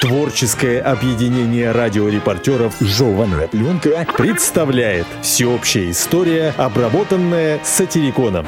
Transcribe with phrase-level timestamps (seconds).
[0.00, 8.46] Творческое объединение радиорепортеров «Жеванная пленка» представляет всеобщая история, обработанная сатириконом.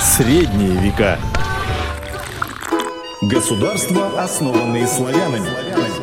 [0.00, 1.18] Средние века.
[3.22, 6.01] Государства, основанные славянами.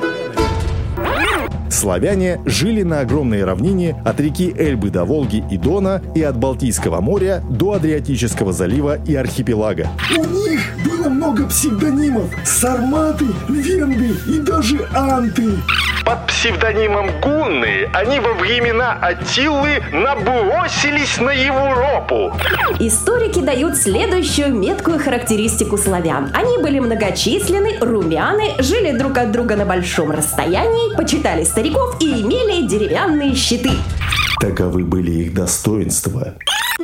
[1.70, 7.02] Славяне жили на огромной равнине от реки Эльбы до Волги и Дона и от Балтийского
[7.02, 9.88] моря до Адриатического залива и архипелага.
[10.18, 12.29] У них было много псевдонимов.
[12.43, 15.50] Сарматы, венды и даже анты.
[16.10, 22.36] Под псевдонимом Гунны они во времена Атилы набросились на Европу.
[22.80, 26.32] Историки дают следующую меткую характеристику славян.
[26.34, 32.66] Они были многочисленны, румяны, жили друг от друга на большом расстоянии, почитали стариков и имели
[32.66, 33.73] деревянные щиты.
[34.40, 36.34] Таковы были их достоинства.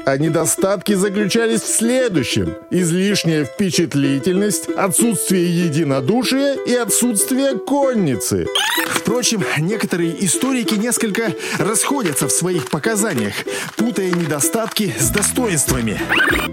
[0.05, 2.53] А недостатки заключались в следующем.
[2.69, 8.45] Излишняя впечатлительность, отсутствие единодушия и отсутствие конницы.
[8.91, 13.33] Впрочем, некоторые историки несколько расходятся в своих показаниях,
[13.77, 15.99] путая недостатки с достоинствами.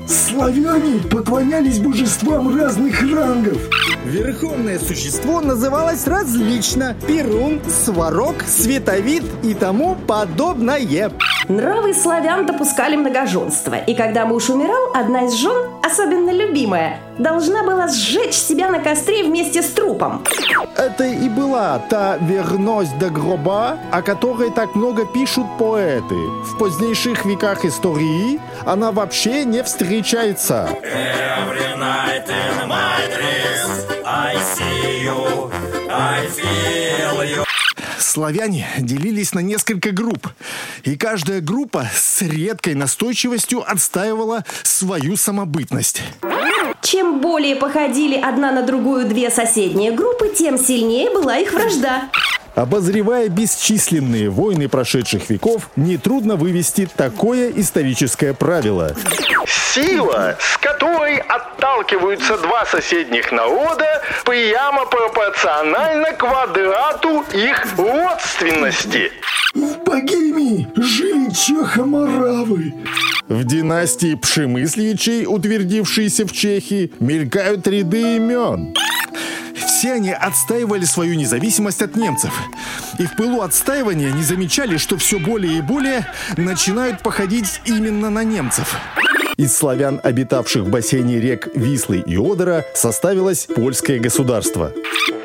[0.09, 3.59] Славяне поклонялись божествам разных рангов.
[4.07, 11.13] Верховное существо называлось различно– Перун, Сварог, Световид и тому подобное.
[11.49, 17.89] Нравы славян допускали многоженство, и когда муж умирал, одна из жен, особенно любимая, должна была
[17.89, 20.25] сжечь себя на костре вместе с трупом.
[20.77, 26.15] Это и была та верность до гроба, о которой так много пишут поэты.
[26.15, 30.69] В позднейших веках истории она вообще не встречается.
[30.83, 35.62] Every night in my dreams I see you.
[38.13, 40.29] Славяне делились на несколько групп,
[40.83, 46.03] и каждая группа с редкой настойчивостью отстаивала свою самобытность.
[46.83, 52.11] Чем более походили одна на другую две соседние группы, тем сильнее была их вражда.
[52.55, 58.95] Обозревая бесчисленные войны прошедших веков, нетрудно вывести такое историческое правило.
[59.73, 60.37] Сила,
[61.13, 63.87] которой отталкиваются два соседних народа,
[64.25, 69.13] прямо пропорциональна квадрату их родственности.
[69.55, 72.75] В Богемии жили чехоморавы.
[73.29, 78.75] В династии Пшемысличей, утвердившейся в Чехии, мелькают ряды имен.
[79.55, 82.33] Все они отстаивали свою независимость от немцев.
[82.99, 86.07] И в пылу отстаивания не замечали, что все более и более
[86.37, 88.77] начинают походить именно на немцев.
[89.37, 94.73] Из славян, обитавших в бассейне рек Вислы и Одера, составилось польское государство.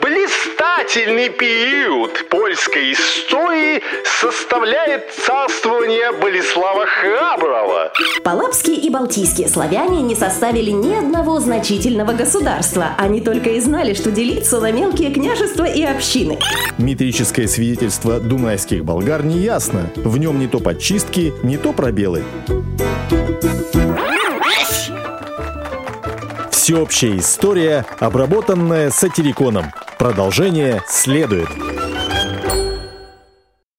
[0.02, 3.82] Блистательный период польской истории
[4.22, 7.92] составляет царствование Болеслава Храброго.
[8.24, 12.92] Палапские и балтийские славяне не составили ни одного значительного государства.
[12.98, 16.40] Они только и знали, что делиться на мелкие княжества и общины.
[16.78, 19.92] Метрическое свидетельство дунайских болгар не ясно.
[19.96, 22.24] В нем не то подчистки, не то пробелы.
[26.68, 29.68] Всеобщая история, обработанная сатириконом.
[29.98, 31.48] Продолжение следует.